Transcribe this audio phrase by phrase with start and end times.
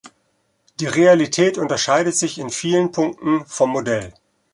[0.79, 4.15] Die Realität unterscheidet sich in vielen Punkten vom Modell.